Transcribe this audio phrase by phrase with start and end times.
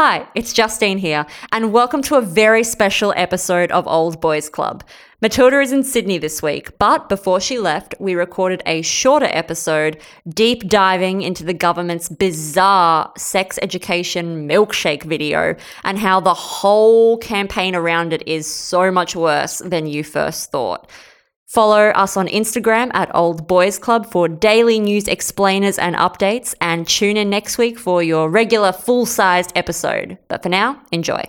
[0.00, 4.84] Hi, it's Justine here, and welcome to a very special episode of Old Boys Club.
[5.20, 10.00] Matilda is in Sydney this week, but before she left, we recorded a shorter episode
[10.28, 17.74] deep diving into the government's bizarre sex education milkshake video and how the whole campaign
[17.74, 20.88] around it is so much worse than you first thought.
[21.48, 26.86] Follow us on Instagram at Old Boys Club for daily news explainers and updates, and
[26.86, 30.18] tune in next week for your regular full sized episode.
[30.28, 31.24] But for now, enjoy.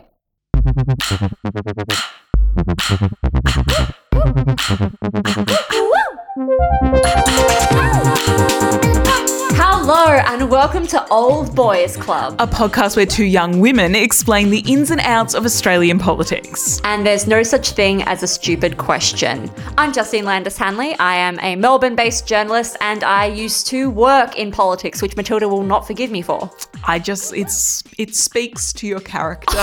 [9.55, 12.36] Hello, and welcome to Old Boys Club.
[12.40, 16.82] a podcast where two young women explain the ins and outs of Australian politics.
[16.84, 19.52] And there's no such thing as a stupid question.
[19.77, 20.95] I'm Justine Landis Hanley.
[20.98, 25.48] I am a Melbourne based journalist and I used to work in politics, which Matilda
[25.48, 26.49] will not forgive me for.
[26.85, 29.57] I just it's it speaks to your character.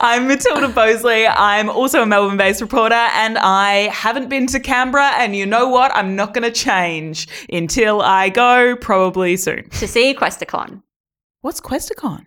[0.00, 1.30] I'm Matilda Boseley.
[1.36, 5.12] I'm also a Melbourne-based reporter, and I haven't been to Canberra.
[5.16, 5.94] And you know what?
[5.94, 8.47] I'm not going to change until I go,
[8.80, 9.68] probably soon.
[9.70, 10.82] To see Questacon.
[11.40, 12.26] What's Questacon?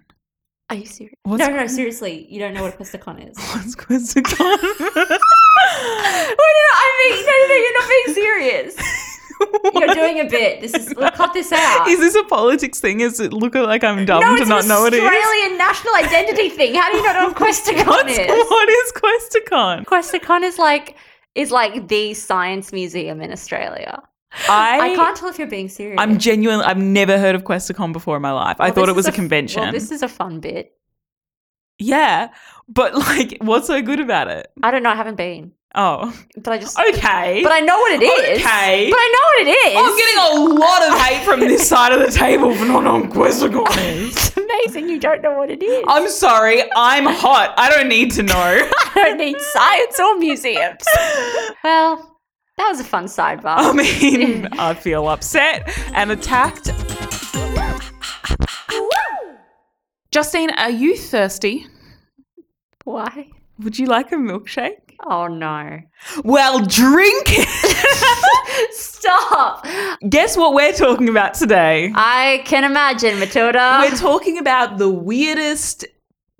[0.69, 1.15] Are you serious?
[1.23, 2.27] What's no, no, seriously.
[2.29, 3.37] You don't know what a Questacon is.
[3.53, 4.39] What's Questacon?
[5.01, 9.07] Wait, no, I mean, no, no, no, you're not being serious.
[9.73, 10.61] You're doing a bit.
[10.61, 11.87] This is, we'll cut this out.
[11.87, 12.99] Is this a politics thing?
[12.99, 15.03] Is it look like I'm dumb no, to not know what it is?
[15.03, 16.75] Australian national identity thing.
[16.75, 18.27] How do you not know what Questacon What's, is?
[18.27, 19.85] what is Questacon?
[19.85, 20.95] Questacon is like
[21.33, 24.01] is like the science museum in Australia.
[24.47, 25.97] I, I can't tell if you're being serious.
[25.99, 26.63] I'm genuinely.
[26.65, 28.57] I've never heard of Questacon before in my life.
[28.59, 29.61] I thought it was a, a convention.
[29.61, 30.73] Well, this is a fun bit.
[31.79, 32.29] yeah,
[32.67, 34.47] but like, what's so good about it?
[34.63, 34.89] I don't know.
[34.91, 36.77] I haven't been, Oh, but I just.
[36.79, 37.41] okay.
[37.43, 38.39] But I know what it is.
[38.41, 38.89] Okay.
[38.89, 39.77] But I know what it is.
[39.77, 43.09] I'm getting a lot of hate from this side of the table for not knowing
[43.11, 44.15] Questacon is.
[44.15, 44.89] It's amazing.
[44.89, 45.83] You don't know what it is.
[45.87, 46.63] I'm sorry.
[46.75, 47.53] I'm hot.
[47.57, 48.33] I don't need to know.
[48.73, 50.83] I don't need science or museums.
[51.63, 52.17] well,
[52.57, 53.57] that was a fun sidebar.
[53.57, 56.71] I mean, I feel upset and attacked.
[60.11, 61.67] Justine, are you thirsty?
[62.83, 63.29] Why?
[63.59, 64.95] Would you like a milkshake?
[65.07, 65.79] Oh no!
[66.23, 68.71] Well, drink it.
[68.73, 69.65] Stop!
[70.07, 71.91] Guess what we're talking about today?
[71.95, 73.79] I can imagine, Matilda.
[73.81, 75.85] We're talking about the weirdest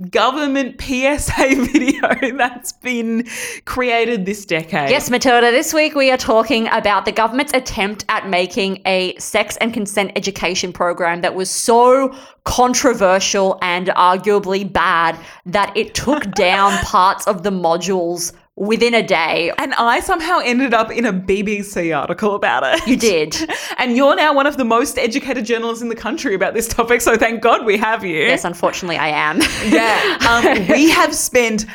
[0.09, 3.27] government PSA video that's been
[3.65, 4.89] created this decade.
[4.89, 9.57] Yes, Matilda, this week we are talking about the government's attempt at making a sex
[9.57, 16.71] and consent education program that was so controversial and arguably bad that it took down
[16.83, 19.51] parts of the modules within a day.
[19.57, 22.87] And I somehow ended up in a BBC article about it.
[22.87, 23.35] You did.
[23.77, 27.01] And you're now one of the most educated journalists in the country about this topic,
[27.01, 28.17] so thank God we have you.
[28.17, 29.39] Yes, unfortunately, I am.
[29.71, 30.17] Yeah.
[30.29, 31.65] Um, we have spent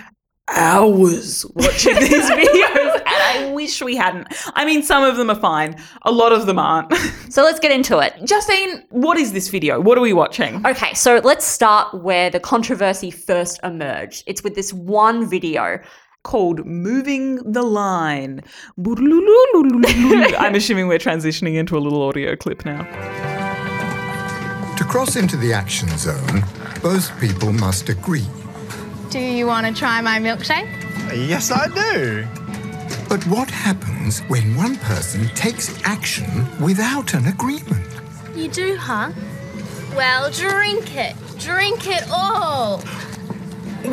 [0.48, 4.28] hours watching these videos, and I wish we hadn't.
[4.54, 6.92] I mean, some of them are fine, a lot of them aren't.
[7.28, 8.15] so let's get into it.
[8.25, 9.81] Justine, what is this video?
[9.81, 10.65] What are we watching?
[10.65, 14.22] Okay, so let's start where the controversy first emerged.
[14.26, 15.81] It's with this one video.
[16.26, 18.42] Called Moving the Line.
[18.76, 22.82] I'm assuming we're transitioning into a little audio clip now.
[24.75, 26.44] To cross into the action zone,
[26.82, 28.26] both people must agree.
[29.09, 30.69] Do you want to try my milkshake?
[31.15, 32.26] Yes, I do.
[33.09, 36.26] But what happens when one person takes action
[36.60, 37.86] without an agreement?
[38.34, 39.12] You do, huh?
[39.94, 41.15] Well, drink it.
[41.38, 42.81] Drink it all.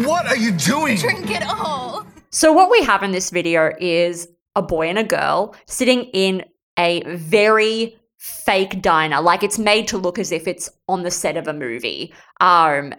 [0.07, 0.97] What are you doing?
[0.97, 2.02] Drink it all.
[2.33, 6.43] So, what we have in this video is a boy and a girl sitting in
[6.79, 9.21] a very fake diner.
[9.21, 12.11] Like it's made to look as if it's on the set of a movie.
[12.41, 12.95] Um,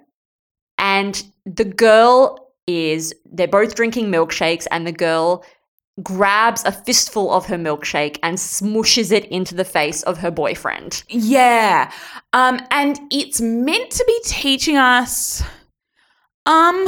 [0.78, 5.44] and the girl is, they're both drinking milkshakes, and the girl
[6.00, 11.02] grabs a fistful of her milkshake and smushes it into the face of her boyfriend.
[11.08, 11.90] Yeah.
[12.34, 15.42] Um, and it's meant to be teaching us.
[16.46, 16.86] Um.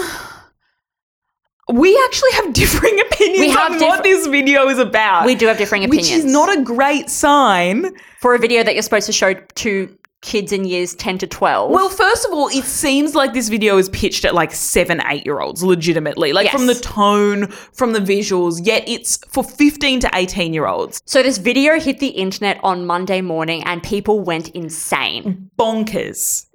[1.73, 5.27] We actually have differing opinions have on diff- what this video is about.
[5.27, 6.09] We do have differing opinions.
[6.11, 7.93] Which is not a great sign.
[8.21, 11.71] for a video that you're supposed to show to kids in years 10 to 12.
[11.71, 15.25] Well, first of all, it seems like this video is pitched at like seven, eight
[15.25, 16.33] year olds, legitimately.
[16.33, 21.01] Like from the tone, from the visuals, yet it's for 15 to 18 year olds.
[21.07, 25.51] So this video hit the internet on Monday morning and people went insane.
[25.59, 26.46] Bonkers.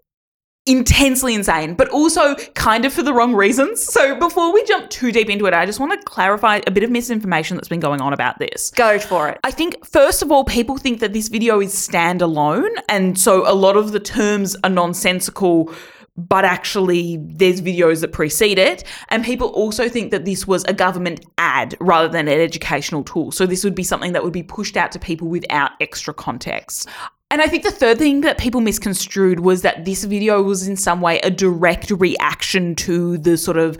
[0.71, 3.83] Intensely insane, but also kind of for the wrong reasons.
[3.83, 6.83] So before we jump too deep into it, I just want to clarify a bit
[6.83, 8.71] of misinformation that's been going on about this.
[8.71, 9.38] Go for it.
[9.44, 12.69] I think, first of all, people think that this video is standalone.
[12.88, 15.73] And so a lot of the terms are nonsensical
[16.18, 18.83] but actually there's videos that precede it.
[19.09, 23.31] And people also think that this was a government ad rather than an educational tool.
[23.31, 26.88] So this would be something that would be pushed out to people without extra context.
[27.31, 30.75] And I think the third thing that people misconstrued was that this video was in
[30.75, 33.78] some way a direct reaction to the sort of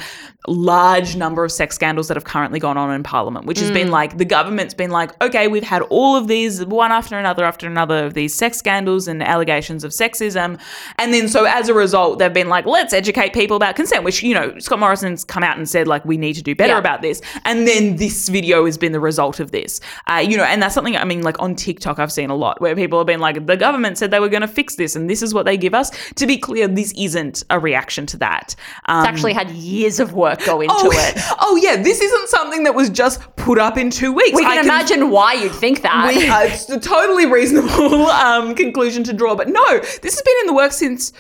[0.48, 3.92] large number of sex scandals that have currently gone on in Parliament, which has been
[3.92, 7.68] like the government's been like, okay, we've had all of these one after another after
[7.68, 10.60] another of these sex scandals and allegations of sexism.
[10.98, 14.24] And then so as a result, they've been like, let's educate people about consent, which,
[14.24, 16.80] you know, Scott Morrison's come out and said, like, we need to do better Yeah.
[16.80, 17.22] about this.
[17.46, 19.80] And then this video has been the result of this.
[20.08, 22.62] Uh, you know, and that's something, I mean, like on TikTok, I've seen a lot
[22.62, 25.10] where people have been like, the government said they were going to fix this and
[25.10, 25.92] this is what they give us.
[26.16, 28.56] To be clear, this isn't a reaction to that.
[28.86, 31.14] Um, It's actually had years of work go into oh, it.
[31.40, 34.36] oh, yeah, this isn't something that was just put up in two weeks.
[34.38, 36.14] We I can imagine why you'd think that.
[36.16, 39.36] we, uh, it's a totally reasonable um, conclusion to draw.
[39.36, 41.12] But no, this has been in the works since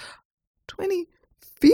[0.67, 1.71] 2015.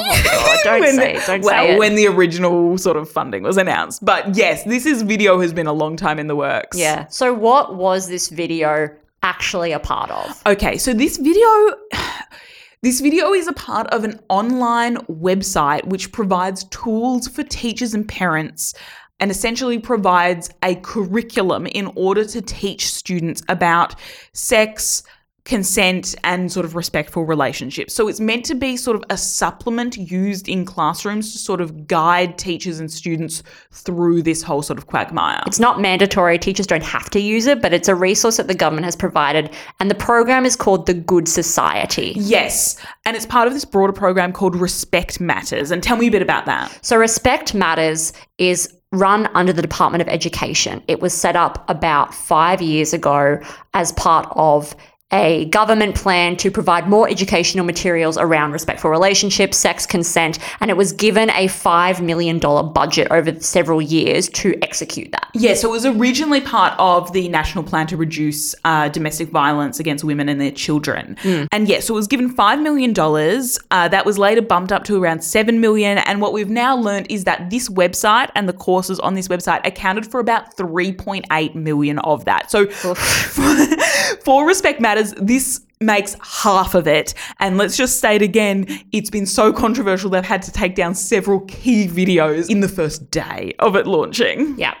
[0.00, 1.78] Oh, don't When- say it, don't well, say it.
[1.78, 4.04] when the original sort of funding was announced.
[4.04, 6.78] But yes, this is video has been a long time in the works.
[6.78, 7.06] yeah.
[7.08, 8.88] So what was this video
[9.22, 10.42] actually a part of?
[10.46, 11.74] Okay, so this video
[12.82, 18.08] this video is a part of an online website which provides tools for teachers and
[18.08, 18.74] parents
[19.20, 23.96] and essentially provides a curriculum in order to teach students about
[24.32, 25.02] sex,
[25.48, 27.94] consent and sort of respectful relationships.
[27.94, 31.86] So it's meant to be sort of a supplement used in classrooms to sort of
[31.86, 33.42] guide teachers and students
[33.72, 35.42] through this whole sort of quagmire.
[35.46, 36.38] It's not mandatory.
[36.38, 39.50] Teachers don't have to use it, but it's a resource that the government has provided.
[39.80, 42.12] And the program is called the Good Society.
[42.16, 45.70] Yes, and it's part of this broader program called Respect Matters.
[45.70, 46.78] And tell me a bit about that.
[46.82, 50.82] So, Respect Matters is run under the Department of Education.
[50.88, 53.40] It was set up about five years ago
[53.72, 54.74] as part of
[55.10, 60.76] a government plan to provide more educational materials around respectful relationships, sex consent, and it
[60.76, 65.28] was given a $5 million budget over several years to execute that.
[65.32, 69.80] Yeah, so it was originally part of the National Plan to Reduce uh, Domestic Violence
[69.80, 71.16] Against Women and Their Children.
[71.52, 72.92] And yeah, so it was given $5 million.
[73.70, 75.98] Uh, that was later bumped up to around 7 million.
[75.98, 79.66] And what we've now learned is that this website and the courses on this website
[79.66, 82.50] accounted for about 3.8 million of that.
[82.50, 82.66] So
[84.24, 87.14] for Respect Matters, this makes half of it.
[87.38, 91.40] And let's just state again, it's been so controversial they've had to take down several
[91.40, 94.58] key videos in the first day of it launching.
[94.58, 94.74] Yeah.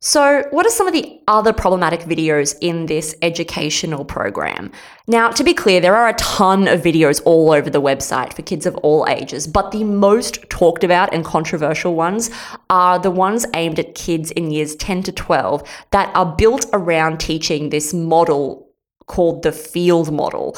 [0.00, 4.70] So, what are some of the other problematic videos in this educational program?
[5.08, 8.42] Now, to be clear, there are a ton of videos all over the website for
[8.42, 12.30] kids of all ages, but the most talked about and controversial ones
[12.70, 17.18] are the ones aimed at kids in years 10 to 12 that are built around
[17.18, 18.67] teaching this model
[19.08, 20.56] called the field model.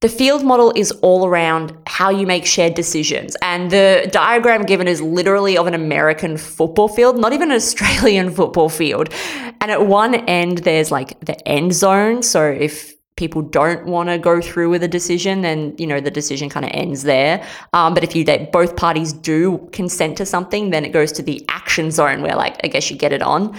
[0.00, 3.36] The field model is all around how you make shared decisions.
[3.42, 8.30] And the diagram given is literally of an American football field, not even an Australian
[8.30, 9.12] football field.
[9.60, 12.22] And at one end, there's like the end zone.
[12.22, 16.10] So if people don't want to go through with a decision, then, you know, the
[16.10, 17.46] decision kind of ends there.
[17.74, 21.22] Um, but if you, they, both parties do consent to something, then it goes to
[21.22, 23.54] the action zone where, like, I guess you get it on.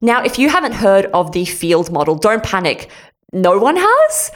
[0.00, 2.88] Now, if you haven't heard of the field model, don't panic.
[3.32, 4.32] No one has.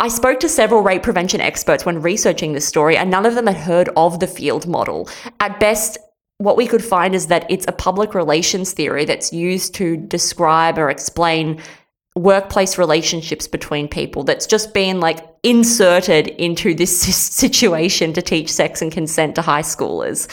[0.00, 3.46] I spoke to several rape prevention experts when researching this story, and none of them
[3.46, 5.08] had heard of the field model.
[5.40, 5.98] At best,
[6.38, 10.78] what we could find is that it's a public relations theory that's used to describe
[10.78, 11.60] or explain
[12.14, 18.82] workplace relationships between people that's just been like inserted into this situation to teach sex
[18.82, 20.28] and consent to high schoolers.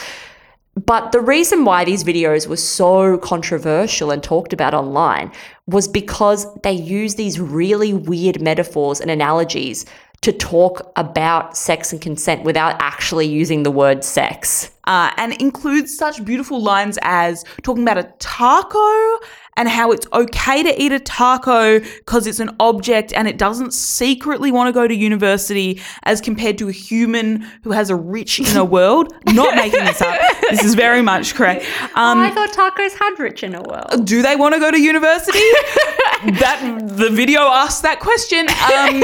[0.84, 5.32] But the reason why these videos were so controversial and talked about online
[5.66, 9.86] was because they use these really weird metaphors and analogies
[10.20, 14.70] to talk about sex and consent without actually using the word sex.
[14.86, 19.18] Uh, and includes such beautiful lines as talking about a taco
[19.56, 23.72] and how it's okay to eat a taco because it's an object and it doesn't
[23.72, 28.38] secretly want to go to university as compared to a human who has a rich
[28.38, 29.14] inner world.
[29.32, 30.18] Not making this up.
[30.50, 31.64] This is very much correct.
[31.94, 34.04] Um, I thought tacos had rich inner world.
[34.04, 35.38] do they want to go to university?
[36.24, 38.46] that the video asks that question.
[38.48, 39.02] Um,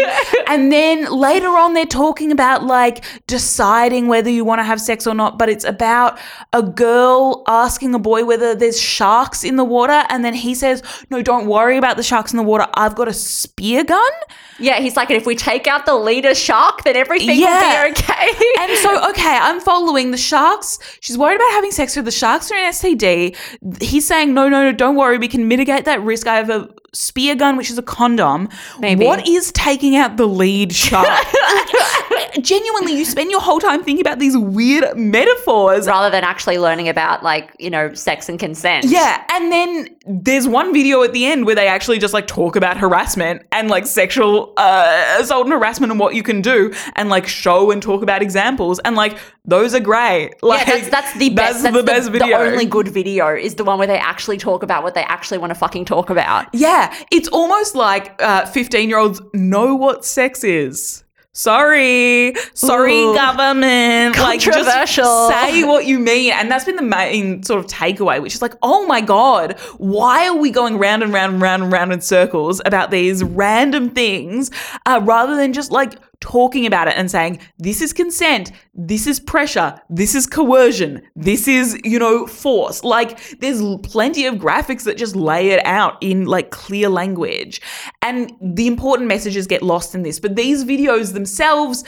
[0.48, 5.06] and then later on, they're talking about like deciding whether you want to have sex
[5.06, 5.38] or not.
[5.38, 6.18] But it's about
[6.52, 10.82] a girl asking a boy whether there's sharks in the water, and then he says,
[11.10, 12.66] "No, don't worry about the sharks in the water.
[12.74, 14.12] I've got a spear gun."
[14.58, 17.84] Yeah, he's like, and if we take out the leader shark, then everything Yeah.
[17.84, 18.28] will be okay.
[18.62, 20.78] And so, okay, I'm following the sharks.
[21.00, 23.34] She's worried about having sex with the sharks or an STD.
[23.82, 25.18] He's saying, no, no, no, don't worry.
[25.18, 26.26] We can mitigate that risk.
[26.28, 28.48] I have a spear gun, which is a condom.
[28.78, 29.04] Maybe.
[29.04, 31.08] What is taking out the lead shark?
[32.40, 35.86] genuinely, you spend your whole time thinking about these weird metaphors.
[35.86, 38.86] Rather than actually learning about like, you know, sex and consent.
[38.86, 42.56] Yeah, and then there's one video at the end where they actually just like talk
[42.56, 47.08] about harassment and like sexual uh, assault and harassment and what you can do, and
[47.08, 50.34] like show and talk about examples, and like those are great.
[50.42, 51.62] Like yeah, that's, that's the best.
[51.62, 52.38] That's the best video.
[52.38, 55.38] The only good video is the one where they actually talk about what they actually
[55.38, 56.46] want to fucking talk about.
[56.54, 61.04] Yeah, it's almost like uh, 15 year olds know what sex is.
[61.34, 63.14] Sorry, sorry, Ooh.
[63.14, 64.14] government.
[64.14, 65.04] Controversial.
[65.04, 68.34] Like, just say what you mean, and that's been the main sort of takeaway, which
[68.34, 71.72] is like, oh my god, why are we going round and round and round and
[71.72, 74.50] round in circles about these random things,
[74.84, 79.20] uh, rather than just like talking about it and saying, this is consent, this is
[79.20, 82.82] pressure, this is coercion, this is, you know, force.
[82.82, 87.60] Like, there's plenty of graphics that just lay it out in like clear language.
[88.00, 90.18] And the important messages get lost in this.
[90.18, 91.84] But these videos themselves,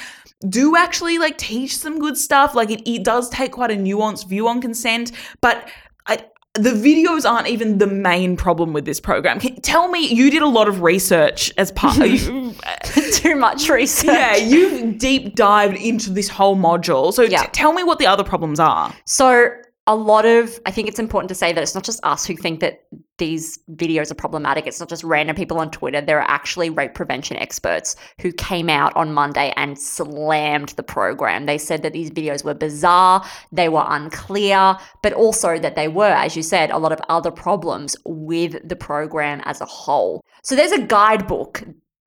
[0.49, 2.55] do actually like teach some good stuff.
[2.55, 5.67] Like it, it does take quite a nuanced view on consent, but
[6.55, 9.41] the videos aren't even the main problem with this program.
[9.41, 11.97] Can, tell me, you did a lot of research as part.
[11.97, 12.55] you,
[13.13, 14.07] Too much research.
[14.15, 17.13] yeah, you've deep dived into this whole module.
[17.13, 17.47] So t- Yeah.
[17.53, 18.95] tell me what the other problems are.
[19.05, 19.49] So
[19.87, 22.37] a lot of I think it's important to say that it's not just us who
[22.37, 22.85] think that
[23.19, 24.67] these videos are problematic.
[24.67, 26.01] It's not just random people on Twitter.
[26.01, 31.47] There are actually rape prevention experts who came out on Monday and slammed the program.
[31.47, 36.05] They said that these videos were bizarre, they were unclear, but also that they were,
[36.05, 40.25] as you said, a lot of other problems with the program as a whole.
[40.43, 41.63] So there's a guidebook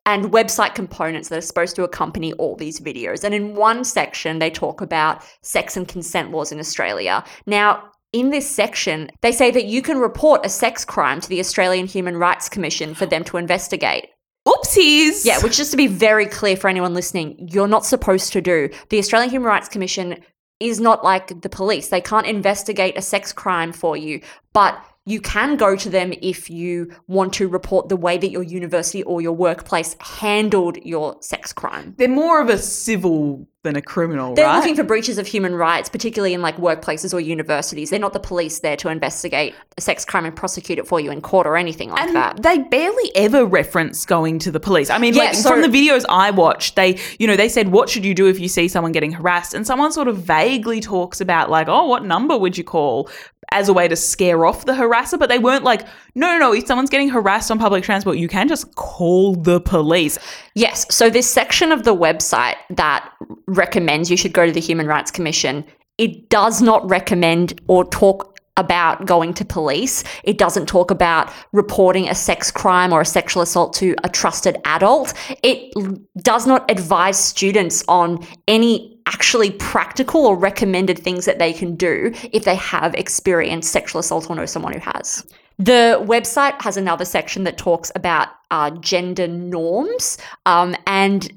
[0.05, 3.25] and website components that are supposed to accompany all these videos.
[3.25, 7.25] And in one section, they talk about sex and consent laws in Australia.
[7.45, 11.39] Now, in this section, they say that you can report a sex crime to the
[11.39, 14.07] Australian Human Rights Commission for them to investigate.
[14.47, 15.25] Oopsies.
[15.25, 18.69] Yeah, which just to be very clear for anyone listening, you're not supposed to do.
[18.89, 20.17] The Australian Human Rights Commission
[20.59, 21.89] is not like the police.
[21.89, 24.21] They can't investigate a sex crime for you,
[24.53, 28.43] but you can go to them if you want to report the way that your
[28.43, 31.95] university or your workplace handled your sex crime.
[31.97, 34.57] They're more of a civil than a criminal, They're right?
[34.59, 37.89] looking for breaches of human rights, particularly in like workplaces or universities.
[37.89, 41.11] They're not the police there to investigate a sex crime and prosecute it for you
[41.11, 42.43] in court or anything like and that.
[42.43, 44.89] they barely ever reference going to the police.
[44.89, 47.69] I mean, Yeah, like so- from the videos I watched, they, you know, they said,
[47.69, 50.79] "What should you do if you see someone getting harassed?" And someone sort of vaguely
[50.79, 53.09] talks about, like, "Oh, what number would you call?"
[53.53, 55.81] As a way to scare off the harasser, but they weren't like,
[56.15, 56.53] no, no, no.
[56.53, 60.19] If someone's getting harassed on public transport, you can just call the police.
[60.53, 60.85] Yes.
[60.93, 63.09] So this section of the website that
[63.47, 65.63] recommends you should go to the Human Rights Commission,
[65.97, 70.03] it does not recommend or talk about going to police.
[70.23, 74.57] It doesn't talk about reporting a sex crime or a sexual assault to a trusted
[74.65, 75.13] adult.
[75.43, 75.73] It
[76.17, 82.11] does not advise students on any actually practical or recommended things that they can do
[82.33, 85.25] if they have experienced sexual assault or know someone who has.
[85.57, 91.31] The website has another section that talks about uh, gender norms um, and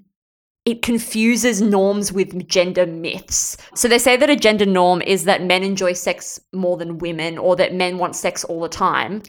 [0.70, 3.56] it confuses norms with gender myths.
[3.74, 7.38] So they say that a gender norm is that men enjoy sex more than women
[7.38, 9.22] or that men want sex all the time.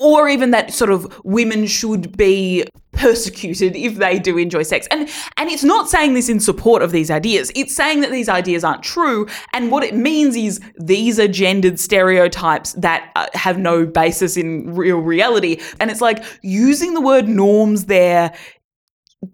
[0.00, 2.64] or even that sort of women should be
[2.96, 4.86] persecuted if they do enjoy sex.
[4.90, 7.52] And and it's not saying this in support of these ideas.
[7.54, 11.78] It's saying that these ideas aren't true and what it means is these are gendered
[11.78, 15.60] stereotypes that uh, have no basis in real reality.
[15.80, 18.34] And it's like using the word norms there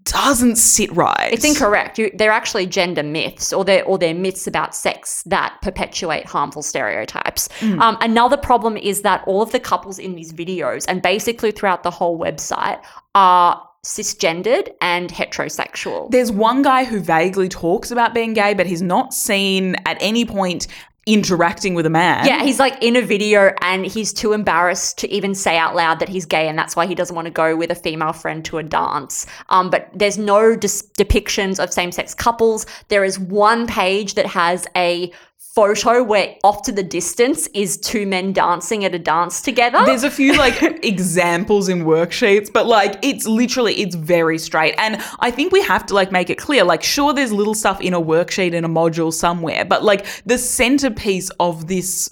[0.04, 1.32] doesn't sit right.
[1.32, 1.98] It's incorrect.
[1.98, 6.62] You, they're actually gender myths, or they're or they're myths about sex that perpetuate harmful
[6.62, 7.48] stereotypes.
[7.62, 11.82] Um, another problem is that all of the couples in these videos, and basically throughout
[11.82, 12.82] the whole website,
[13.14, 16.08] are cisgendered and heterosexual.
[16.10, 20.24] There's one guy who vaguely talks about being gay, but he's not seen at any
[20.24, 20.68] point
[21.06, 22.26] interacting with a man.
[22.26, 25.98] Yeah, he's like in a video and he's too embarrassed to even say out loud
[25.98, 28.44] that he's gay, and that's why he doesn't want to go with a female friend
[28.46, 29.26] to a dance.
[29.48, 32.66] Um, but there's no dis- depictions of same sex couples.
[32.88, 35.12] There is one page that has a
[35.54, 39.82] photo where off to the distance is two men dancing at a dance together.
[39.84, 44.74] There's a few like examples in worksheets, but like it's literally it's very straight.
[44.78, 46.64] And I think we have to like make it clear.
[46.64, 50.38] Like, sure, there's little stuff in a worksheet in a module somewhere, but like the
[50.38, 52.08] centerpiece of this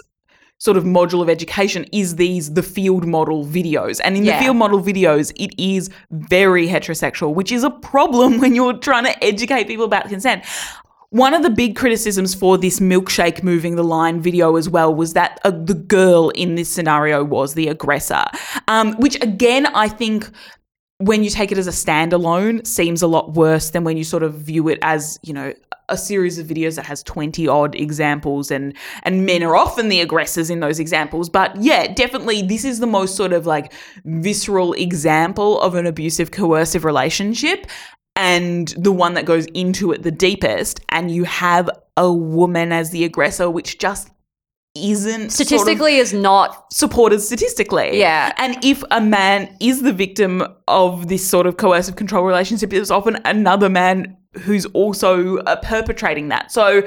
[0.59, 3.99] sort of module of education is these the field model videos.
[4.03, 4.37] And in Yeah.
[4.37, 9.05] the field model videos, it is very heterosexual, which is a problem when you're trying
[9.05, 10.43] to educate people about consent.
[11.11, 15.11] One of the big criticisms for this milkshake moving the line video as well was
[15.11, 18.23] that uh, the girl in this scenario was the aggressor,
[18.69, 20.31] um, which again I think
[20.99, 24.23] when you take it as a standalone seems a lot worse than when you sort
[24.23, 25.53] of view it as you know
[25.89, 29.99] a series of videos that has 20 odd examples and and men are often the
[29.99, 31.27] aggressors in those examples.
[31.27, 33.73] But yeah definitely this is the most sort of like
[34.05, 37.67] visceral example of an abusive coercive relationship
[38.15, 42.89] and the one that goes into it the deepest and you have a woman as
[42.89, 44.09] the aggressor which just
[44.75, 46.71] isn't sort of- Statistically, is not.
[46.73, 47.99] supported statistically.
[47.99, 48.31] Yeah.
[48.37, 52.89] And if a man is the victim of this sort of coercive control relationship, there's
[52.91, 56.53] often another man who's also uh, perpetrating that.
[56.53, 56.83] So,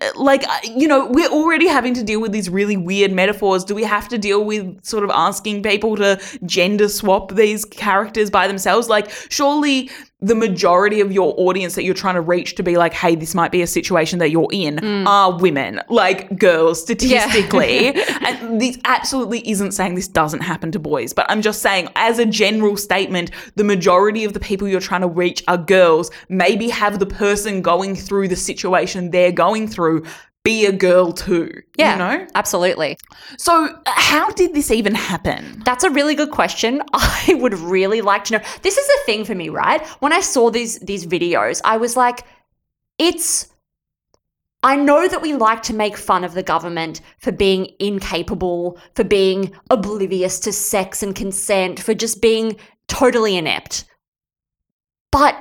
[0.00, 3.64] uh, like, uh, you know, we're already having to deal with these really weird metaphors.
[3.64, 8.30] Do we have to deal with sort of asking people to gender swap these characters
[8.30, 8.88] by themselves?
[8.88, 12.94] Like, surely the majority of your audience that you're trying to reach to be like,
[12.94, 15.06] hey, this might be a situation that you're in mm.
[15.06, 17.88] are women, like girls, statistically.
[18.22, 22.18] and this absolutely isn't saying this doesn't happen to boys, but I'm just saying, as
[22.18, 26.10] a general statement, the majority of the people you're trying to reach are girls.
[26.30, 30.04] Maybe have the person going through the situation they're going through
[30.46, 31.50] be a girl too.
[31.76, 32.26] Yeah, You know?
[32.36, 32.96] absolutely.
[33.36, 35.62] So, uh, how did this even happen?
[35.64, 36.82] That's a really good question.
[36.94, 38.44] I would really like to know.
[38.62, 39.84] This is the thing for me, right?
[40.00, 42.24] When I saw these these videos, I was like,
[42.96, 43.48] it's
[44.62, 49.04] I know that we like to make fun of the government for being incapable, for
[49.04, 53.84] being oblivious to sex and consent, for just being totally inept.
[55.10, 55.34] But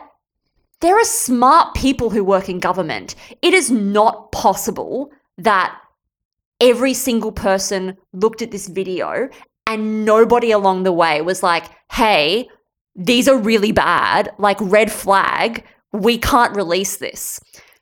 [0.85, 3.15] there are smart people who work in government.
[3.41, 5.75] It is not possible that
[6.61, 9.29] every single person looked at this video
[9.67, 12.47] and nobody along the way was like, hey,
[12.95, 17.39] these are really bad, like red flag, we can't release this.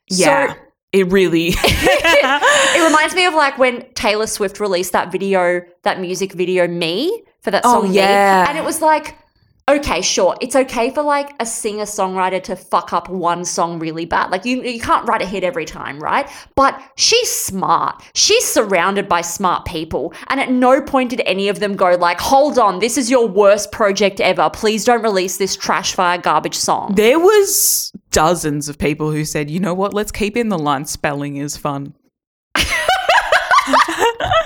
[0.08, 0.54] Yeah.
[0.54, 0.60] So
[0.92, 1.48] it really.
[1.56, 7.22] it reminds me of like when Taylor Swift released that video, that music video, Me,
[7.42, 7.96] for that Oh, song, Me.
[7.96, 8.48] yeah.
[8.48, 9.18] And it was like,
[9.68, 14.04] okay, sure, it's okay for like a singer songwriter to fuck up one song really
[14.04, 14.30] bad.
[14.30, 16.28] Like you, you can't write a hit every time, right?
[16.54, 18.02] But she's smart.
[18.14, 20.12] She's surrounded by smart people.
[20.28, 23.26] And at no point did any of them go like, hold on, this is your
[23.26, 24.50] worst project ever.
[24.50, 26.94] Please don't release this trash fire garbage song.
[26.94, 29.92] There was dozens of people who said, "You know what?
[29.92, 30.86] Let's keep in the line.
[30.86, 31.94] Spelling is fun."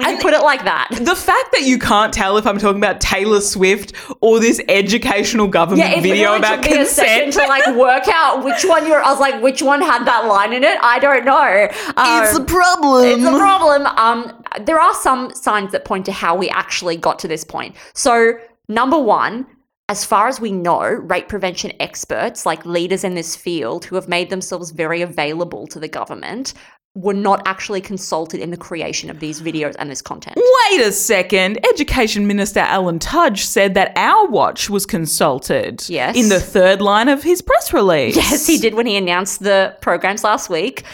[0.00, 0.88] When you put it like that.
[0.90, 5.48] The fact that you can't tell if I'm talking about Taylor Swift or this educational
[5.48, 8.86] government Yeah, video really about took me a consent, to like work out which one
[8.86, 9.02] you're.
[9.02, 10.78] I was like, which one had that line in it?
[10.82, 11.68] I don't know.
[11.96, 13.04] Um, it's a problem.
[13.04, 13.86] it's a problem.
[13.86, 17.76] Um, there are some signs that point to how we actually got to this point.
[17.94, 19.46] So, number one,
[19.90, 24.08] as far as we know, rape prevention experts, like leaders in this field who have
[24.08, 26.54] made themselves very available to the government,
[26.94, 30.36] were not actually consulted in the creation of these videos and this content.
[30.36, 31.64] Wait a second.
[31.72, 35.88] Education Minister Alan Tudge said that Our Watch was consulted.
[35.88, 36.16] Yes.
[36.16, 38.16] In the third line of his press release.
[38.16, 40.84] Yes, he did when he announced the programs last week.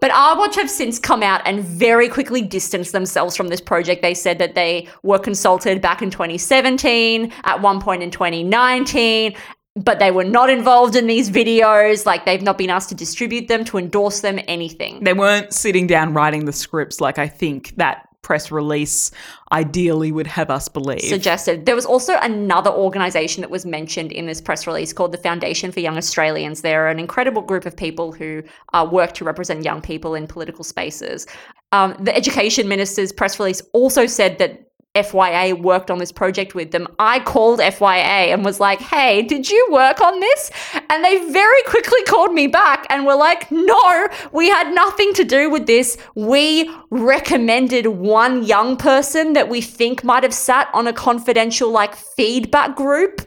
[0.00, 4.02] But our watch have since come out and very quickly distanced themselves from this project.
[4.02, 9.34] They said that they were consulted back in 2017, at one point in 2019,
[9.76, 12.06] but they were not involved in these videos.
[12.06, 15.02] Like they've not been asked to distribute them, to endorse them, anything.
[15.02, 19.10] They weren't sitting down writing the scripts like I think that press release
[19.52, 21.02] ideally would have us believe.
[21.02, 21.66] suggested.
[21.66, 25.70] There was also another organization that was mentioned in this press release called the Foundation
[25.70, 26.62] for Young Australians.
[26.62, 30.64] They're an incredible group of people who uh, work to represent young people in political
[30.64, 31.26] spaces.
[31.70, 34.63] Um, the education minister's press release also said that
[34.94, 36.86] FYA worked on this project with them.
[36.98, 40.50] I called FYA and was like, hey, did you work on this?
[40.88, 45.24] And they very quickly called me back and were like, no, we had nothing to
[45.24, 45.96] do with this.
[46.14, 51.96] We recommended one young person that we think might have sat on a confidential, like,
[51.96, 53.22] feedback group.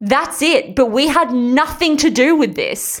[0.00, 0.74] That's it.
[0.74, 3.00] But we had nothing to do with this.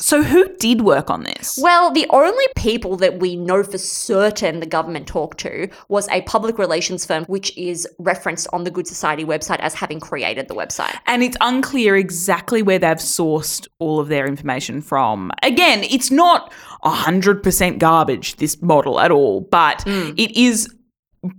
[0.00, 1.58] So who did work on this?
[1.62, 6.22] Well, the only people that we know for certain the government talked to was a
[6.22, 10.54] public relations firm, which is referenced on the Good Society website as having created the
[10.54, 10.96] website.
[11.06, 15.30] and it's unclear exactly where they've sourced all of their information from.
[15.42, 16.52] Again, it's not
[16.84, 20.14] 100% garbage, this model at all, but mm.
[20.16, 20.74] it is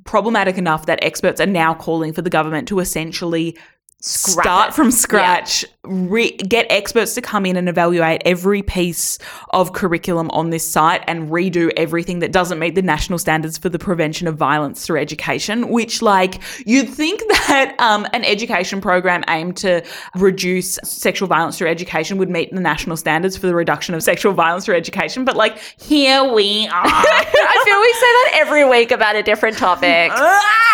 [0.04, 3.58] problematic enough that experts are now calling for the government to essentially
[4.03, 4.73] Scrap start it.
[4.73, 9.19] from scratch, re- get experts to come in and evaluate every piece
[9.51, 13.69] of curriculum on this site and redo everything that doesn't meet the national standards for
[13.69, 15.69] the prevention of violence through education.
[15.69, 19.83] Which, like, you'd think that um, an education program aimed to
[20.15, 24.33] reduce sexual violence through education would meet the national standards for the reduction of sexual
[24.33, 26.71] violence through education, but like, here we are.
[26.85, 30.11] I feel we say that every week about a different topic.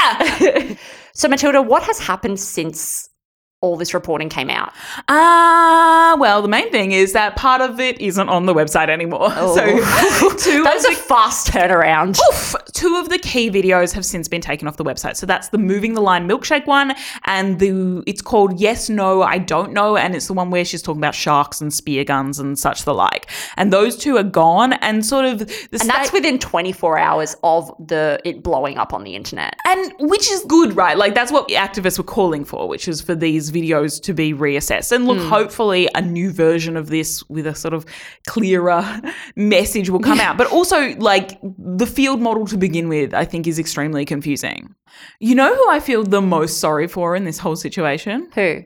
[0.09, 0.77] Ah!
[1.13, 3.06] So, Matilda, what has happened since
[3.61, 4.71] all this reporting came out?
[5.07, 9.31] Ah, well, the main thing is that part of it isn't on the website anymore.
[9.57, 9.65] So,
[10.37, 12.19] two That was of a the fast turnaround.
[12.29, 12.53] Oof.
[12.73, 15.15] Two of the key videos have since been taken off the website.
[15.15, 16.93] So that's the moving the line milkshake one,
[17.25, 20.81] and the it's called Yes No I Don't Know, and it's the one where she's
[20.81, 23.29] talking about sharks and spear guns and such the like.
[23.55, 27.71] And those two are gone, and sort of the And that's within 24 hours of
[27.79, 29.55] the it blowing up on the internet.
[29.65, 30.97] and which is good, right?
[30.97, 34.91] Like that's what activists were calling for, which is for these videos to be reassessed.
[34.91, 35.27] And look, hmm.
[35.27, 37.85] hopefully a new version of this with a sort of
[38.27, 39.01] clearer
[39.35, 40.37] message will come out.
[40.37, 44.73] But also, like the field model to begin with, I think is extremely confusing.
[45.19, 48.29] You know who I feel the most sorry for in this whole situation?
[48.35, 48.63] Who?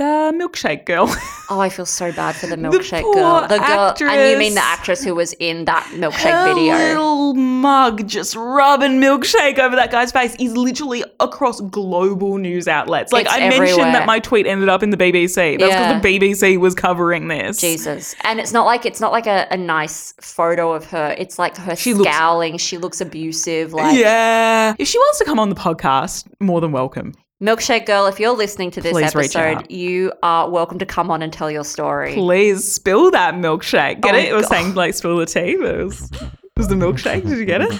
[0.00, 1.14] The milkshake girl.
[1.50, 3.46] Oh, I feel so bad for the milkshake poor girl.
[3.48, 5.00] The girl, and you mean the actress.
[5.00, 6.74] actress who was in that milkshake video?
[6.74, 13.12] little mug just rubbing milkshake over that guy's face is literally across global news outlets.
[13.12, 15.58] Like It's I mentioned that my tweet ended up in the BBC.
[15.58, 15.98] That's Yeah.
[15.98, 17.60] the BBC was covering this.
[17.60, 21.14] Jesus, and it's not like it's not like a, a nice photo of her.
[21.18, 22.56] It's like her She looks- scowling.
[22.56, 23.74] she looks abusive.
[23.74, 24.74] Like Yeah.
[24.78, 27.12] If she wants to come on the podcast, more than welcome.
[27.42, 28.06] Milkshake girl.
[28.06, 31.50] If you're listening to this Please episode, you are welcome to come on and tell
[31.50, 32.14] your story.
[32.14, 34.00] Please spill that milkshake.
[34.02, 34.24] Get Oh it?
[34.26, 34.54] It was God.
[34.54, 36.20] saying like spill the tea, but it was, it
[36.56, 37.26] was the milkshake.
[37.26, 37.70] Did you get it?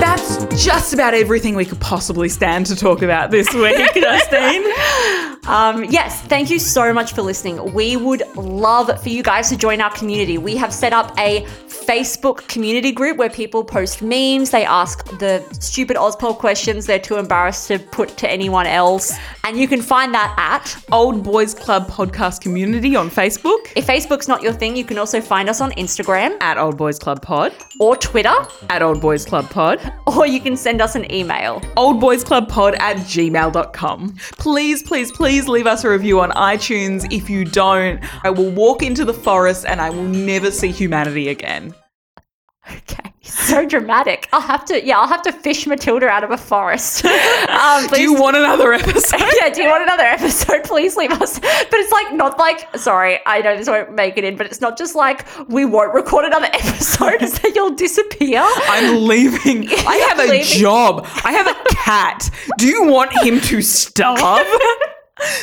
[0.00, 4.64] That's just about everything we could possibly stand to talk about this week, Justine.
[5.46, 7.72] Um, yes, thank you so much for listening.
[7.74, 10.38] We would love for you guys to join our community.
[10.38, 15.44] We have set up a Facebook community group where people post memes, they ask the
[15.60, 19.12] stupid Ozpol questions they're too embarrassed to put to anyone else.
[19.44, 24.28] And you can find that at, Old Boys Club podcast community on Facebook if Facebook's
[24.28, 27.52] not your thing, you can also find us on Instagram at Old Boys Club Pod,
[27.80, 28.34] or Twitter,
[28.70, 31.60] at Old Boys Club Pod, or you can send us an email.
[31.76, 34.14] oldboysclubpod at gmail.com.
[34.38, 37.06] Please, please, please leave us a review on iTunes.
[37.12, 41.28] If you don't, I will walk into the forest and I will never see humanity
[41.28, 41.74] again.
[42.70, 43.12] Okay.
[43.22, 44.28] So dramatic.
[44.32, 47.04] I'll have to, yeah, I'll have to fish Matilda out of a forest.
[47.04, 49.20] um, Do you want another episode?
[49.40, 50.62] yeah, do you want another episode?
[50.64, 51.38] Please leave us.
[51.38, 54.60] But it's like not like sorry, I know this won't make it in, but it's
[54.60, 58.42] not just like we won't record another episode, it's that you'll disappear.
[58.44, 59.68] I'm leaving.
[59.70, 60.44] I have a leaving.
[60.44, 61.06] job.
[61.24, 62.30] I have a cat.
[62.58, 64.46] Do you want him to starve?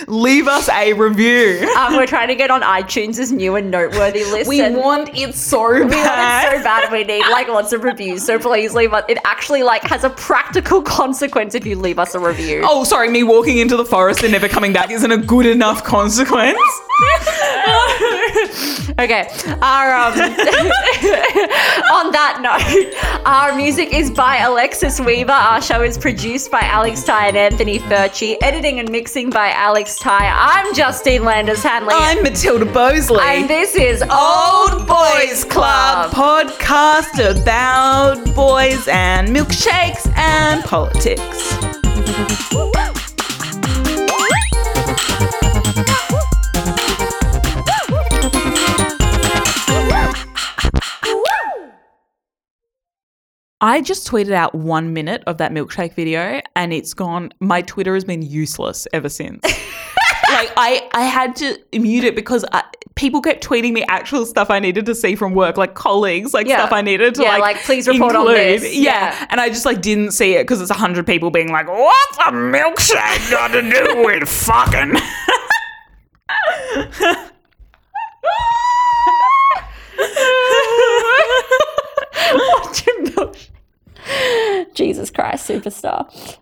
[0.08, 1.70] Leave us a review.
[1.78, 4.50] Um, we're trying to get on iTunes' new and noteworthy list.
[4.50, 6.54] We and want it so we want bad.
[6.54, 6.92] it so bad.
[6.92, 8.26] We need like lots of reviews.
[8.26, 9.06] So please leave us.
[9.08, 12.64] It actually like has a practical consequence if you leave us a review.
[12.66, 15.84] Oh, sorry, me walking into the forest and never coming back isn't a good enough
[15.84, 16.60] consequence.
[19.00, 19.28] Okay.
[19.62, 25.32] Our um, on that note, our music is by Alexis Weaver.
[25.32, 28.36] Our show is produced by Alex Ty and Anthony Furchi.
[28.42, 30.28] Editing and mixing by Alex Ty.
[30.30, 31.94] I'm Justine Landis Hanley.
[31.98, 33.22] I'm Matilda Boseley.
[33.22, 41.81] and this is Old Boys Club podcast about boys and milkshakes and politics.
[53.72, 57.32] I just tweeted out one minute of that milkshake video and it's gone.
[57.40, 59.42] My Twitter has been useless ever since.
[59.46, 62.64] like I, I had to mute it because I,
[62.96, 66.48] people kept tweeting me actual stuff I needed to see from work, like colleagues, like
[66.48, 66.58] Yeah.
[66.58, 68.60] stuff I needed to Yeah, like, like, please report on include.
[68.62, 68.76] this.
[68.76, 68.92] Yeah.
[69.14, 69.28] Yeah.
[69.30, 72.18] and I just like didn't see it because it's a hundred people being like, "What's
[72.18, 74.98] a milkshake got to do with fucking?"
[84.74, 86.08] Jesus Christ, superstar.